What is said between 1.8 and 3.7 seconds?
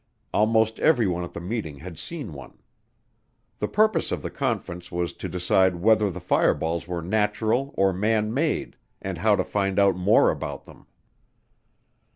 seen one. The